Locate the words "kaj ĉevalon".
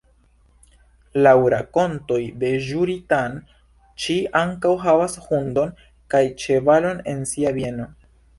6.15-7.05